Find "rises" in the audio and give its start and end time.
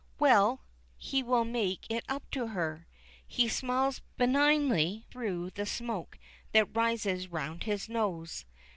6.75-7.27